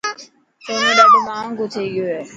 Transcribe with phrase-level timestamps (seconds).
[0.63, 2.21] سونو ڏاڌو ماهنگو ٿي گيو هي.